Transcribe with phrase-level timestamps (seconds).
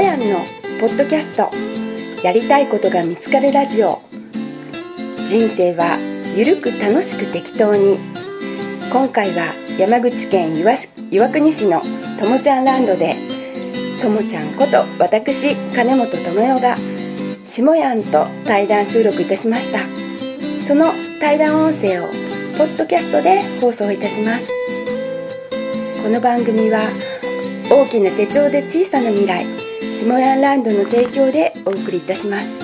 [0.00, 0.38] やんの
[0.80, 1.50] ポッドキャスト。
[2.24, 4.00] やりたいことが見つかるラジオ。
[5.28, 5.98] 人生は
[6.34, 7.98] ゆるく楽しく適当に。
[8.90, 10.72] 今回は山口県岩
[11.10, 11.82] 岩国市の
[12.18, 13.14] ともちゃんランドで
[14.00, 16.76] ともちゃんこと私金本智代が
[17.44, 19.80] 下やんと対談収録いたしました。
[20.66, 22.06] その対談音声を
[22.56, 24.48] ポッドキャストで放送いたします。
[26.02, 26.80] この番組は
[27.70, 29.59] 大きな手帳で小さな未来
[30.00, 32.60] 下ヤンランドの提供でお送りいたします。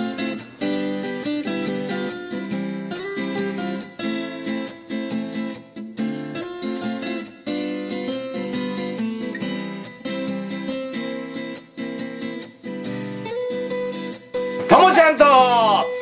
[14.66, 15.24] ともちゃんと。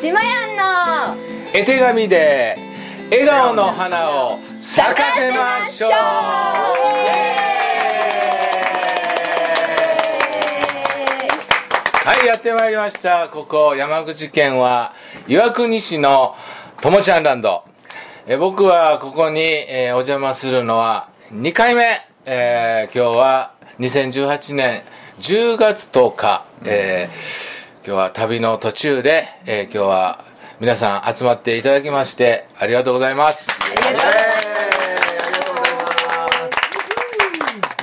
[0.00, 0.16] 下ヤ
[0.52, 1.16] ンの
[1.52, 2.56] 絵手紙で
[3.10, 7.33] 笑顔の花を咲かせましょう
[12.04, 13.30] はいやってまいりました。
[13.30, 14.92] ここ山口県は
[15.26, 16.34] 岩国市の
[16.82, 17.64] ともちゃんランド。
[18.26, 24.82] え僕はここに、えーお邪魔するのは2回目、えー今日は2018年
[25.18, 30.24] 10月10日、えー今日は旅の途中で、え今日は
[30.60, 33.48] 皆さん集まっていただきましてありがとうございます。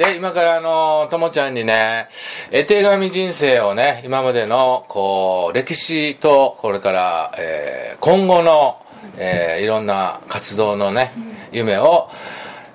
[0.02, 2.08] で今からあのともちゃんにね
[2.50, 8.82] 絵手紙人生をね今までのこう歴史とこれから、えー今後の、
[9.18, 11.12] えーいろんな活動のね
[11.52, 12.10] 夢を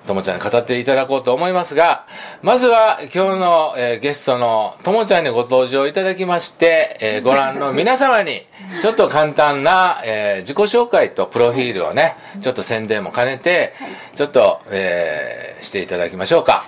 [0.07, 2.07] ともちゃんに語っていただこうと思いますが
[2.41, 8.43] まずは今日の、えーゲストのともちゃんにご登場いただきまして、えーご覧の皆様に
[8.81, 13.73] ちょっと簡単な、えー自己紹介とプロフィールをねちょっと宣伝も兼ねて
[14.15, 16.63] ちょっと、えーしていただきましょうか。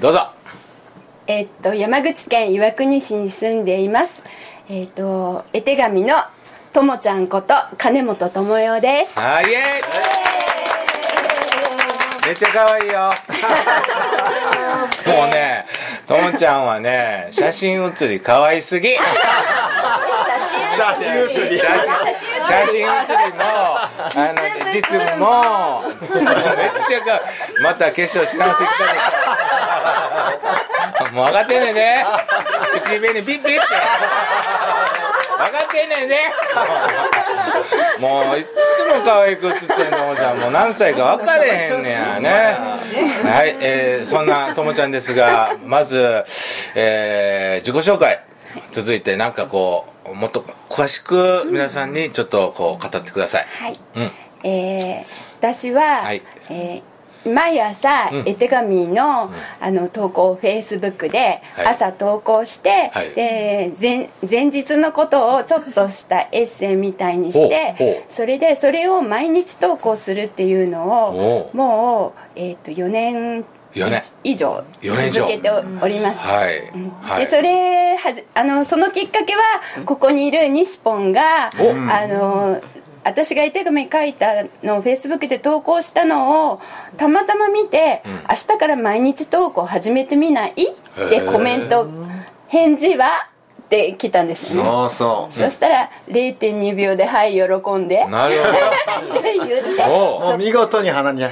[0.00, 0.28] どうぞ。
[1.26, 4.22] えっと山口県岩国市に住んでいます。
[4.68, 6.16] えっと絵手紙の
[6.72, 9.18] ともちゃんこと金本智代です。
[9.18, 9.64] はいイエーイ。
[12.26, 13.10] めっちゃ可愛いよ。
[15.16, 15.64] もうね
[16.06, 18.96] ともちゃんはね写真写り可愛すぎ。
[20.76, 21.58] 写真写り。
[21.58, 21.66] 写
[22.66, 23.40] 真写りも
[23.78, 24.42] あの
[24.74, 25.84] 実務も。
[26.12, 26.24] めっ
[26.86, 27.22] ちゃか
[27.62, 29.45] また化粧し直してきたでしょ
[31.12, 32.06] もう分かってんねんね
[32.84, 33.50] 口紅ピッピッって。
[35.36, 36.16] 分かってんねんね
[38.00, 38.46] もういっ
[38.76, 40.38] つも可愛く写ってんのともちゃん。
[40.38, 42.30] もう何歳か分かれへんねやね。
[43.30, 46.24] はい、えーそんなともちゃんですがまず、
[46.74, 48.20] えー自己紹介。
[48.72, 53.46] 続いてなんかこうもっと詳しく皆さんにちょっとこう語ってください。
[53.60, 54.10] はい、うん。
[54.44, 56.22] えー私は、はい。
[56.48, 58.28] えー毎朝うん。
[58.28, 61.66] 絵手紙の,、あの投稿をフェイスブックではい。
[61.66, 63.10] 朝投稿して、はい。
[63.10, 73.44] で前前日のことをちょっとしたエッセイみたいにしてそれでそれを毎日投稿するっていうのをおもう、えー、と4年
[73.74, 74.02] 4年。
[74.24, 75.20] 以上4年以上。
[75.20, 76.26] 続けております。
[77.18, 79.42] でそれはじあのそのきっかけは
[79.84, 81.70] ここにいる西ポンがお。
[81.90, 82.60] あの
[83.06, 86.60] 私が絵手紙書いたのをフェイスブックで投稿したのを
[86.96, 90.52] たまたま見て、明日から毎日投稿始めてみない？
[90.52, 91.88] ってコメント
[92.48, 93.28] 返事は
[93.62, 94.70] って来たんですよね。
[94.70, 95.32] そうそう。
[95.44, 97.42] そしたら0.2秒で「はい喜
[97.78, 101.30] んで」なるほって言って見事に鼻にあ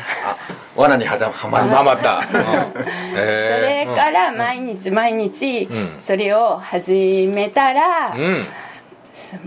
[0.77, 1.17] 罠には
[1.51, 1.85] まりました。
[1.85, 2.85] ママた、 うん。
[2.85, 5.95] そえれから毎日毎日うん。
[5.99, 8.47] それを始めたら、ーうん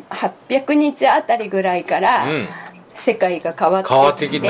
[0.10, 2.48] 800日あたりぐらいからうん。
[2.94, 4.50] 世界が変わってきて。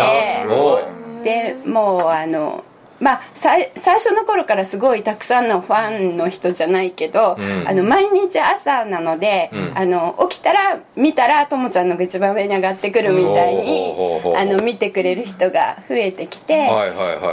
[1.24, 2.64] でもうあの
[3.00, 7.68] まあさい最初の頃からすごいたくさんのファンの人じゃないけど、うん。
[7.68, 9.78] あの毎日朝なので、うん。
[9.78, 13.94] あの起きたら見たらともちゃんのが一番上に上がってくるみたいに
[14.36, 16.70] あの見てくれる人が増えてきて、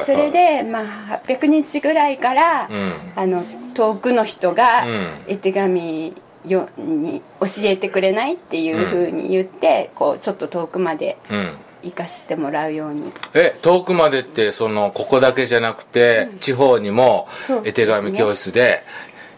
[0.04, 0.80] それで、ま
[1.14, 2.92] あ、800日ぐらいから、うん。
[3.16, 3.42] あの
[3.72, 5.06] 遠くの人がうん。
[5.28, 6.14] 絵手紙
[6.46, 11.56] よに教えてくれないっていうふうに言って、こうちょっと遠くまでうん。
[11.84, 13.12] 行かせてもらうように。
[13.34, 17.28] え遠くまでってそのここだけじゃなくて、地方にも
[17.64, 18.82] 絵手紙教室で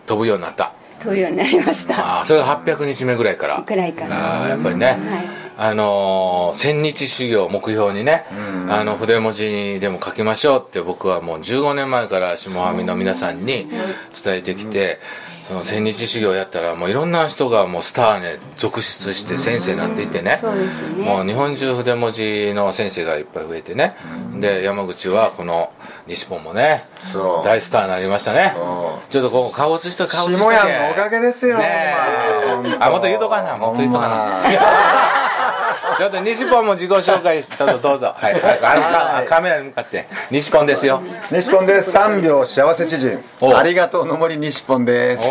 [0.06, 0.72] 飛ぶようになった。
[1.00, 2.18] 飛ぶようになりました。
[2.18, 3.64] ああそれが800日目ぐらいから。
[3.66, 4.96] ぐらいかなああやっぱりね、
[5.58, 8.24] あのー千日修行を目標にね、
[8.68, 13.68] あの筆文字でも書きましょうって僕はもう15年前から下網の皆さんに
[14.24, 15.00] 伝えてきて、
[15.46, 20.38] その千日修行やったらもういろんな人がもうスターね続出して先生なんて言ってね、
[20.98, 23.94] もう日本中筆文字の先生がいっぱい増えてね、
[24.40, 25.72] で山口はこの
[26.08, 27.44] 西本もねそう。
[27.44, 28.54] 大スターになりましたね。
[29.08, 31.94] ちょっとこう顔写しと顔写し下屋のおかげですよね
[32.80, 34.42] あもっと言うとかなもっと言うとかな
[35.96, 38.14] ちょっと西本も自己紹介ちょっとどうぞ。
[38.16, 38.82] はい、はい、あの
[39.16, 39.26] はい。
[39.26, 40.06] カメラに向かって。
[40.30, 41.00] 西本ですよ。
[41.30, 41.90] 西本です。
[41.90, 45.28] 三秒幸せ知人おありがとうの森西本です。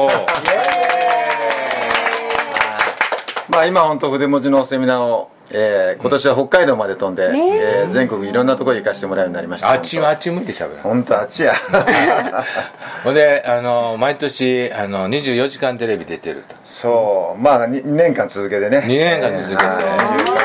[3.49, 7.85] まあ今本当筆文字のセミナーを、えー今年は北海道まで飛んで、ねえ。
[7.87, 9.71] ー全国いろんなところに行かせてもらうようになりました。
[9.71, 11.53] あっちあっち向いてしゃべる本当あっちや。
[13.05, 16.55] ほんであの毎年あの24時間テレビ出てると。
[16.65, 17.41] そう。
[17.41, 18.79] まあ 2, 年間続けてね。
[18.79, 19.63] 2年間続けて。
[19.63, 19.75] えー。
[19.75, 20.44] 24時間テレビ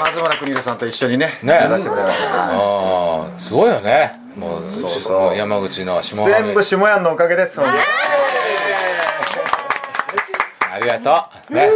[0.00, 1.52] 松村邦洋さんと一緒にねね。
[1.52, 2.56] やらせてもらいましたはい。
[2.56, 4.18] ああすごいよね。
[4.36, 5.36] もうそうそう。
[5.36, 7.60] 山口の下半全部下屋のおかげです
[10.98, 11.54] がとう。
[11.54, 11.68] ね。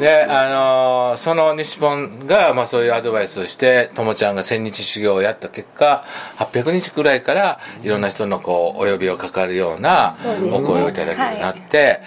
[0.00, 6.04] であのーその西本が、まあ、そういうアドバイスをしてともちゃんが千日修行をやった結果
[6.36, 10.14] 800日くらいからいろんな人のこうお呼びをかかるような
[10.52, 12.00] お声をいただけるようになって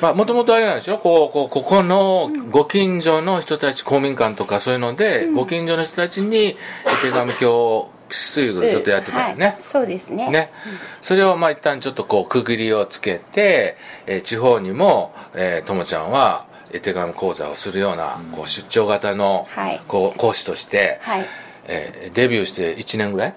[0.00, 6.54] もともとあれなんでしょこうこうここのご近所の人たち公民館とかそういうので、ご近所の人たちに絵
[7.02, 10.28] 手紙教室ということでちょっとやってたよね、はい、そうですね。
[10.30, 10.50] ね、
[11.02, 13.76] それをまあ一旦ちょっとこう区切りをつけて、
[14.06, 19.80] えー地方にも、えーともちゃんは絵手紙講座をするような、こう出張型の、はい。
[19.86, 21.26] こう講師として、はい。
[21.66, 23.34] えーデビューして1年ぐらい？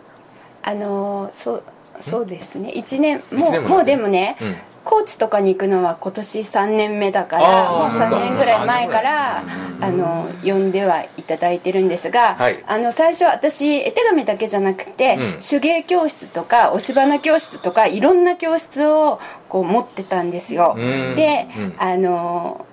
[0.63, 1.63] あのーそう
[1.99, 2.71] そうですね。
[2.75, 4.55] 1年一年ももうもうでもね、うん
[4.89, 8.15] 高知とかに行くのは今年3年目だからもうあーそっか。
[8.15, 9.43] 3年ぐらい前から
[9.81, 12.63] あの呼んではいただいてるんですが、はい。
[12.65, 15.39] あの最初私絵手紙だけじゃなくて、うん。
[15.41, 19.19] 手芸教室とか押し花教室とかいろんな教室を
[19.49, 20.75] こう持ってたんですよ。
[20.77, 21.15] うん。
[21.15, 21.75] で、うん。
[21.77, 22.65] あの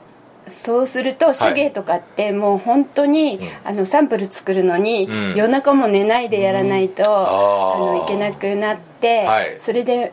[0.46, 5.34] そうすると手芸とかってもう本当に、あのサンプル作るのに、うん。
[5.34, 9.56] 夜中も寝ないでやらないと、あのいけなくなって、はい。
[9.58, 10.12] それで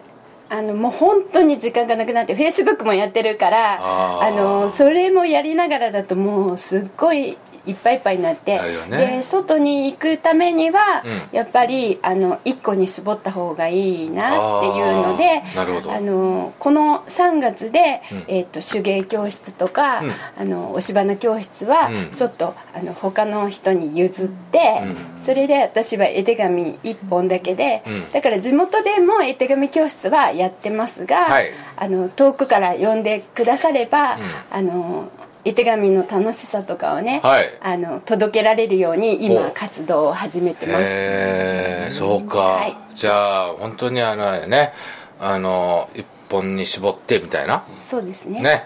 [0.53, 3.79] あのもう本当に時間がなくなってフェイスブックもやってるから
[4.21, 8.59] あのそれもやりながらだともうすっごいいっぱいいっぱいになって
[8.89, 9.17] ね。
[9.17, 11.35] で外に行くためには、うん。
[11.35, 18.23] やっぱりあの1個に絞った方がいいなっていうのであのこの3月で、うん。
[18.27, 20.11] えー、と手芸教室とか、うん。
[20.37, 22.15] あの押し花教室はうん。
[22.15, 24.81] ちょっと、あの他の人に譲って、
[25.23, 28.11] それで私は絵手紙1本だけで、うん。
[28.11, 31.51] だから地元でも絵手紙教室はやってますが、はい。
[31.77, 34.19] あの遠くから呼んでくだされば、ん。
[34.49, 35.09] あの
[35.43, 37.49] 絵手紙の楽しさとかをね、はい。
[37.61, 40.83] あの届けられるように今活動を始めてます。
[40.83, 42.77] へえそうか、はい。
[42.93, 44.73] じゃあ本当にあのあれね
[45.19, 47.63] あの一本に絞ってみたいな。
[47.79, 48.41] そうですね。
[48.41, 48.65] ね。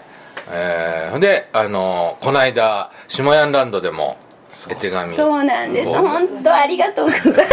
[0.50, 4.18] えーほんであのこの間下ヤンランドでも
[4.70, 5.90] 絵手紙そうなんです。
[5.90, 7.34] お本当ありがとうございます。
[7.34, 7.46] や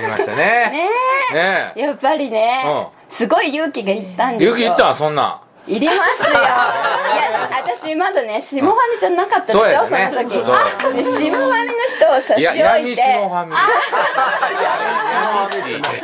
[0.00, 0.36] りましたね。
[0.36, 0.88] ね
[1.32, 1.80] ねえ。
[1.80, 4.56] やっぱりね、うすごい勇気がいったんですよ。
[4.56, 6.30] 勇気いったんそんなんいりますよ。
[6.32, 10.24] いや私まだね下ファミじゃなかったでしょそうやそ,、ね。
[10.24, 10.42] の時。
[10.42, 10.94] そう。
[10.94, 12.58] で下ファミの人を差し置いて。
[12.58, 13.54] 闇下ファミ。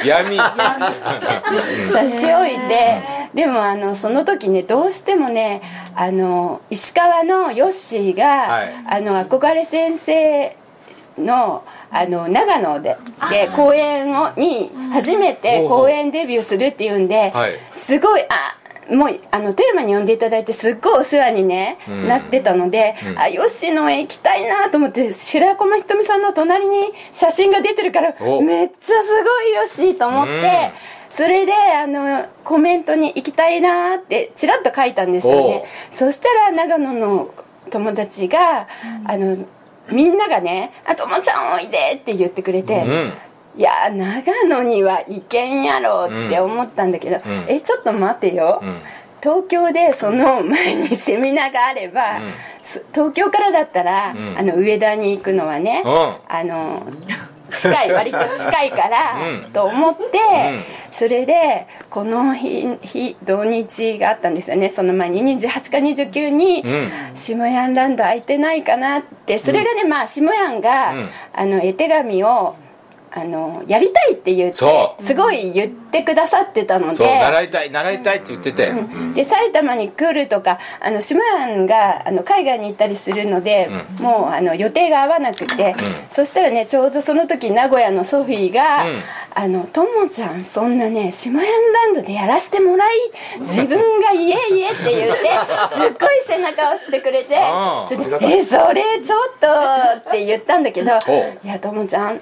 [0.04, 0.40] 闇闇。
[1.92, 3.02] 差し置いて。
[3.34, 5.62] でもあのその時ねどうしてもね
[5.94, 8.74] あの石川のヨッシーが、はい。
[8.88, 10.56] あの憧れ先生
[11.18, 12.96] のあの長野で
[13.30, 17.52] で公演をに初めて公演デビューするっていうんで、はい。
[17.70, 18.56] すごいあ
[18.90, 22.08] もうあの富山に呼んでいただいてすっごいお世話に、ねん。
[22.08, 23.18] なってたので、うん。
[23.18, 28.40] あヨッシーの絵行きたいなと思って白駒ひとみさんの隣に写真が出てるからお。
[28.40, 30.72] めっちゃすごいヨッシーと思って。
[31.10, 35.64] それであのコメントに行きたいなってちらっと書いたんですよね。
[35.90, 37.34] そしたら長野の
[37.70, 38.66] 友達が、
[39.04, 39.36] あの
[39.90, 43.12] みんながね「あともちゃんおいで」って言ってくれて、うん
[43.56, 47.20] いや長野には行けんやろって思ったんだけど、ん。
[47.48, 48.76] えちょっと待てよ、うん。
[49.22, 52.30] 東京でその前にセミナーがあれば、うん。
[52.62, 54.38] す東京からだったら、ん。
[54.38, 55.90] あの上田に行くのはね、うん。
[56.28, 56.86] あの
[57.52, 59.52] 近い割と近いから、うん。
[59.52, 60.62] と思って、ん。
[60.90, 64.70] それでこの日日土日があったんですよね。
[64.70, 67.16] その前に28か29に、うん。
[67.16, 69.38] 下ヤンランド空いてないかなって。
[69.38, 71.08] それがね、まあ下ヤンが、うん。
[71.34, 72.56] あの絵手紙を
[73.14, 74.56] あのやりたいって言って
[74.98, 77.04] すごい言ってくださってたので。
[77.04, 78.72] 習いたい習いたいって言ってて、
[79.14, 83.68] で埼玉に来るとかあの下ヤンがあの海外に行ったりするので、
[84.00, 85.74] もうあの予定が合わなくて、
[86.10, 88.96] そしたらねちょうどその時名古屋のソフィーが、うん。
[89.34, 92.96] あのともちゃんそんなね下屋ランドでやらせてもらい
[93.40, 95.30] 自分が「いえいえ」って言って
[95.74, 97.38] すっごい背中を押してくれて。
[97.88, 99.48] それで「えそれちょっと」
[100.10, 102.20] って言ったんだけどお「いやともちゃん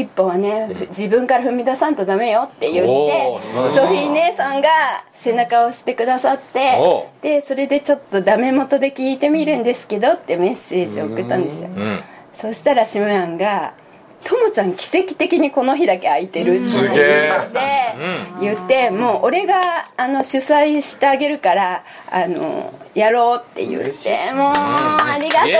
[0.00, 3.38] 一歩はね自分から踏み出さんとダメよ」って言って
[3.74, 4.68] ソフィー姉さんが
[5.12, 11.68] 背中を押してくださっておでそれでちょっとダメ元で聞いてみるんですけどってメッセージを送ったんですよ。
[11.74, 12.00] うん。
[12.32, 13.74] そしたら下やんが
[14.24, 17.94] 「ともちゃん奇跡的にこの日だけ空いてる」って言って
[18.40, 25.50] 言ってもう俺があの主催してあげるからあのやろうって言ってもうありがとう。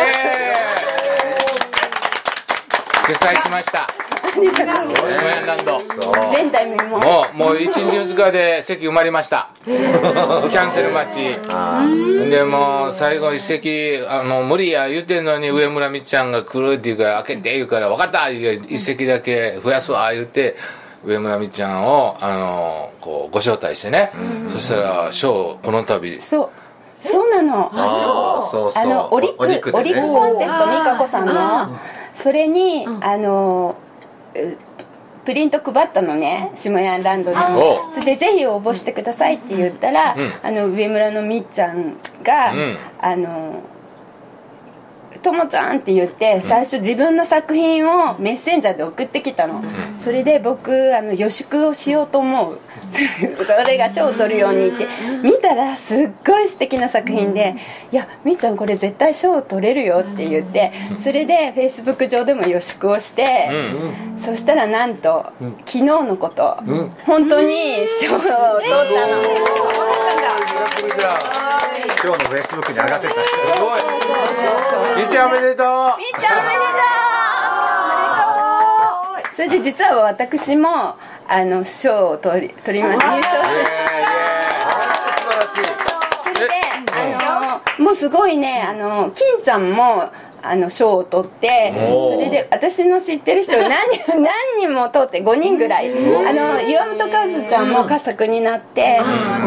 [3.07, 3.87] 主催しました
[4.25, 4.67] 下屋
[5.47, 5.79] ランド。
[6.33, 9.51] 前代未聞もうもう1日2日で席埋まりました。
[9.65, 20.57] キャンセル待ちでもう最後一席あの無理や言うてんのに上村みっちゃんが来るって言うから開けて言うから分かった言うて一席だけ増やすわ言うて
[21.05, 24.11] 上村みっちゃんをあのこうご招待してね。
[24.49, 26.21] そしたらショーこの度。
[26.21, 26.51] そう。
[27.01, 27.71] そうなの。
[27.75, 28.83] あーそうそう。
[28.83, 29.91] あのオリックオリック,、コンテ
[30.49, 31.79] スト美香子さんの。
[32.15, 33.84] それに、あのう
[35.25, 37.37] プリント配ったのね下屋ランドで。
[37.37, 37.91] お。
[37.91, 42.77] それでぜひ応募してくださいって言ったら、あの上村のみっちゃんが、うん。
[43.01, 43.63] あの
[45.23, 49.63] ともちゃんって言って最初自分の作品をメッセンジャーで送ってきたの、
[49.97, 52.59] それで僕あの予祝をしようと思う。
[52.95, 54.87] それが賞を取るようにって。
[55.23, 57.57] 見たらすっごい素敵な作品で
[57.91, 63.49] 「いやみっちゃんこれ絶対賞を取れるよ」って言ってそれでフェイスブック上でも予祝をして、
[64.19, 65.27] そしたらなんと
[65.65, 66.59] 昨日のこと、
[67.07, 68.45] 本当に賞を取ったの。
[72.05, 73.15] 今日のフェイスブックに上がってた。
[73.15, 73.19] す
[73.61, 74.04] ごい
[74.97, 75.67] みっちゃんおめでとう。
[75.99, 76.63] みっちゃんおめでと
[79.33, 79.35] う。
[79.35, 80.69] それで実は私も
[81.29, 83.65] あの賞を取り取りま入賞して
[86.35, 86.55] それで
[86.93, 90.13] あのもうすごいねあの金ちゃんも
[90.45, 95.91] あの賞を取ってそれで私の知ってる人 何人何人も取って5人ぐらい。
[95.91, 99.01] あの岩本和ちゃんも佳作になって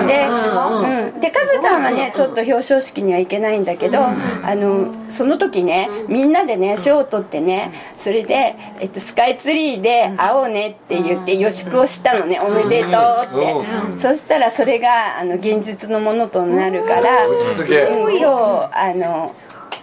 [0.07, 13.97] で,、うん、で和ちゃんはねちょっと表彰式には行けないんだけどあのその時ねみんなでね賞を取ってねそれで、えっと、スカイツリーで会おうねって言って予祝をしたのねおめでとうって。
[13.97, 19.33] そしたらそれがあの現実のものとなるから、今日あの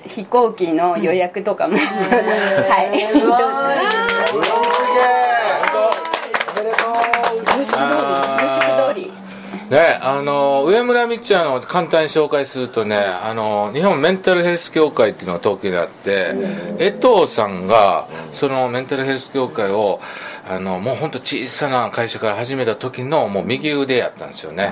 [0.07, 1.77] 飛行機の予約とかも。
[1.77, 1.81] は
[2.93, 2.99] い。
[2.99, 3.05] 予
[7.65, 9.13] 祝通り
[9.71, 16.35] ねあの上村みっちゃんを簡単に紹介するとねあの日本メンタルヘルス協会っていうのが東京にあって
[16.79, 20.01] 江藤さんがそのメンタルヘルス協会を
[20.47, 24.71] あのもう本当小さな会社から始めた時のもう右腕やったんですよね。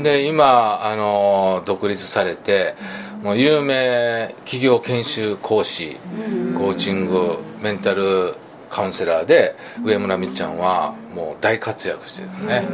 [0.00, 2.74] で今あの独立されて
[3.22, 5.96] もう有名企業研修講師
[6.56, 8.34] コーチングメンタル
[8.68, 12.66] カウンセラーで上村みっちゃんはもう大活躍してるのね。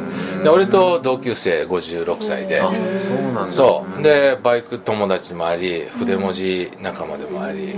[0.43, 2.61] で俺と同級生56歳で。
[2.61, 3.51] そうなんだ。
[3.51, 4.03] そう。
[4.03, 7.75] でバイク友達でもあり筆文字仲間でもあり。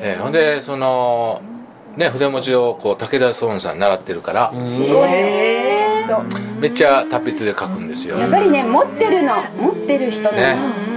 [0.00, 1.42] えーほんでその
[1.96, 5.10] ね筆文字をこう武田壮さん習ってるからすごい。
[6.06, 6.22] と
[6.60, 8.16] めっちゃ達筆で書くんですよ。
[8.16, 10.95] やっぱりね持ってるの持ってる人なの、ね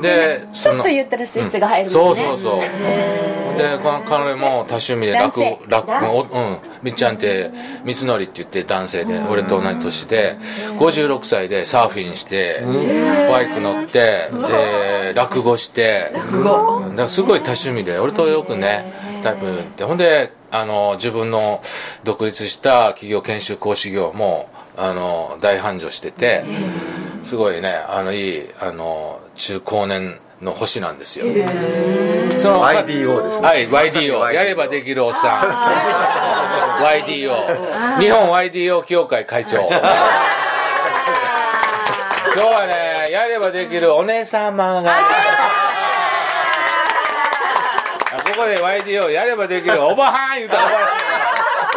[0.00, 3.58] でちょっと言ったらスイッチが入るもんね、そうそうそう。
[3.58, 5.58] でこの彼も多趣味で落男性。
[5.68, 6.58] 落おうん。
[6.82, 7.50] みっちゃんって
[7.84, 10.36] 三つりって言って男性で俺と同じ年で
[10.78, 12.60] 56歳でサーフィンして
[13.30, 16.10] バイク乗ってで落語して。
[16.12, 19.84] だからすごい多趣味で俺とよくねタイプで。
[19.84, 21.62] ほんであの自分の
[22.04, 26.44] 独立した企業研修講師業もあの大繁盛してて
[27.22, 31.26] すごいねあのいいあの中高年の星なんですよ。
[32.40, 33.46] その YDO ですね。
[33.46, 36.84] はい YDO やればできるおっさん。
[36.84, 37.34] YDO
[38.00, 39.58] 日本 YDO 協会会長。
[42.36, 44.92] 今日はねやればできるお姉様が。
[48.36, 50.56] ここで YDO やればできるおばはん言うた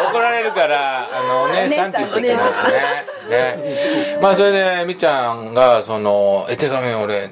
[0.10, 3.06] 怒られるからあのお姉さんって言ってきますね。
[3.30, 4.20] ね。
[4.22, 7.30] まあそれでみっちゃんがその絵手紙俺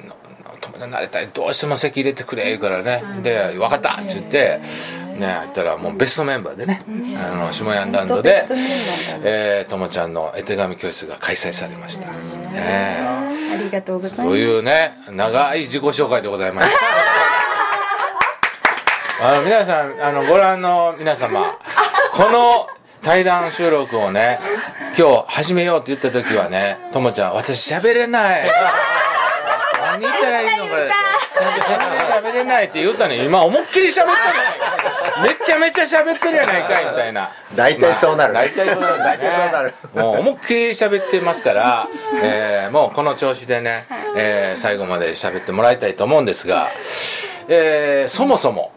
[0.78, 4.60] 友達になりたいどうしても席入れてくれ言うからね、で分かったって言って
[5.18, 6.82] ね言ったらもうベストメンバーでね、
[7.16, 9.22] あの下ヤンランドでベストメンバーだね。
[9.24, 13.00] えーともちゃんの絵手紙教室が開催されました、ね。
[13.54, 16.78] ありがとうございそうますいうね長い自己紹介でございました。
[19.30, 21.58] あの皆さんあのご覧の皆様
[22.12, 22.68] この
[23.02, 24.38] 対談収録をね
[24.96, 28.44] 今日始めようって言った時はねともちゃん私喋れない
[29.82, 34.02] 何言ったらいいのか全然喋れないって言ったのに今思いっきり喋った
[35.20, 37.30] のめちゃめちゃ喋ってるやないかいみたいな。
[37.54, 38.34] 大体そうなる。
[38.34, 39.74] まあ大体そうなる、ね、大体そうなる。
[39.94, 41.88] もう思いっきり喋ってますから、
[42.22, 43.86] えーもうこの調子でね、
[44.16, 46.68] えー最後まで喋ってもらいたいと思うんですが、
[47.48, 48.72] えーそもそも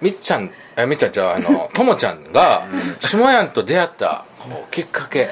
[0.00, 2.62] みっちゃんえみっちゃんじゃああのともちゃんが
[3.00, 4.24] 下やんと出会った
[4.70, 5.28] きっかけ。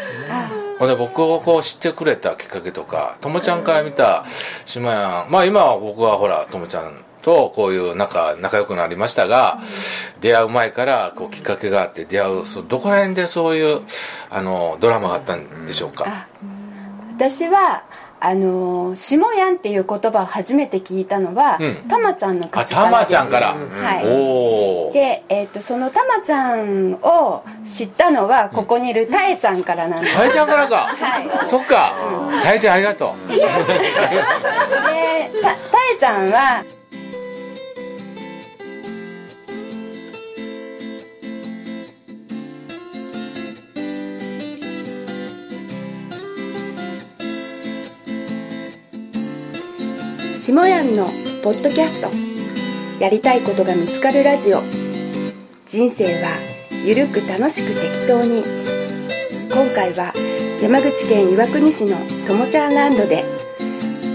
[0.79, 4.25] ほんで僕をこう知ってくれたきっかけとかともちゃんから見た
[4.67, 9.61] 下やんまあ今は僕はほらともちゃんとこういう仲仲良くなりましたが、
[10.21, 13.81] 出会う前からこうきっかけがあって出会うそうどこら辺でそういう
[14.31, 16.27] あのドラマがあったんでしょうか、あ
[17.17, 17.85] 私は
[18.25, 21.75] あのー下やんっていう言葉を初めて聞いたのは、うん。
[21.89, 22.93] たまちゃんの口からです。
[22.93, 24.93] まちゃんから、はい。
[24.93, 31.49] で、えー、とそのたまちゃんを知ったのはここにいるたえちゃんからなんです、たえちゃんからか、はい。
[31.49, 31.93] そっか。
[32.45, 33.29] たえちゃんありがとう。
[33.35, 33.41] で
[35.43, 35.57] たた
[35.93, 36.63] えちゃんは
[50.45, 51.07] 下やんの
[51.45, 52.11] ポッドキャスト。
[52.99, 54.61] やりたいことが見つかるラジオ。
[55.67, 56.31] 人生は
[56.85, 58.43] ゆるく楽しく適当に。
[59.53, 60.13] 今回は
[60.61, 61.97] 山口県岩国市の
[62.27, 63.23] ともちゃんランドで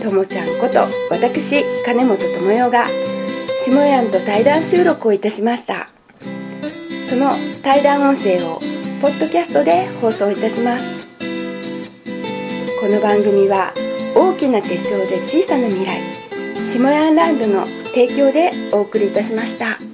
[0.03, 2.87] ともちゃんこと私金本智代が
[3.63, 5.87] 下やんと対談収録をいたしました。
[7.09, 7.31] その
[7.63, 8.59] 対談音声を
[9.01, 11.07] ポッドキャストで放送いたします。
[12.81, 13.71] この番組は
[14.13, 16.06] 大きな手帳で小さな未来
[16.77, 19.86] 下やんランドの提供でお送りいたしました。